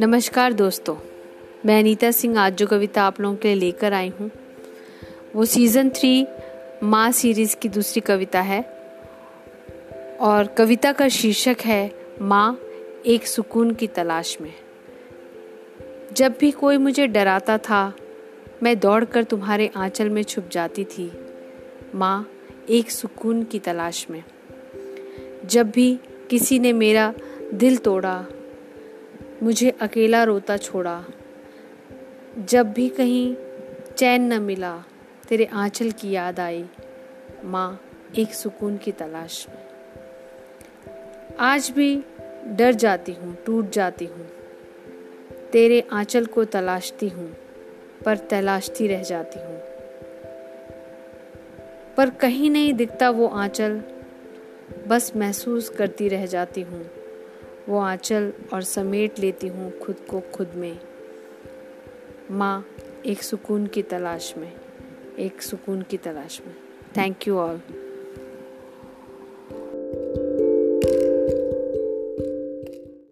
[0.00, 0.96] नमस्कार दोस्तों,
[1.66, 4.30] मैं अनीता सिंह आज जो कविता आप लोगों के लिए लेकर आई हूँ,
[5.36, 6.26] वो सीज़न थ्री
[6.82, 8.62] माँ सीरीज़ की दूसरी कविता है
[10.20, 12.60] और कविता का शीर्षक है माँ
[13.06, 14.54] एक सुकून की तलाश में।
[16.12, 17.94] जब भी कोई मुझे डराता था,
[18.62, 21.12] मैं दौड़कर तुम्हारे आंचल में छुप जाती थी,
[21.94, 22.30] माँ
[22.70, 24.24] एक सुकून की तलाश में।
[25.44, 26.00] जब भी
[26.30, 27.14] किसी ने मेरा
[27.54, 28.26] दिल तोड़ा,
[29.42, 31.04] मुझे अकेला रोता छोड़ा।
[32.38, 33.36] जब भी कहीं
[33.96, 34.82] चैन न मिला,
[35.28, 36.64] तेरे आंचल की याद आई,
[37.44, 37.82] माँ
[38.18, 39.68] एक सुकून की तलाश में।
[41.40, 42.02] आज भी
[42.46, 44.28] डर जाती हूँ, टूट जाती हूँ।
[45.52, 47.36] तेरे आंचल को तलाशती हूँ,
[48.04, 49.58] पर तलाशती रह जाती हूँ।
[51.96, 53.82] पर कहीं नहीं दिखता वो आंचल
[54.88, 56.90] बस महसूस करती रह जाती हूँ।
[57.68, 60.78] वो आंचल और समेट लेती हूँ खुद को खुद में।
[62.30, 62.66] माँ,
[63.06, 64.52] एक सुकून की तलाश में,
[65.18, 66.54] एक सुकून की तलाश में।
[66.96, 67.60] Thank you all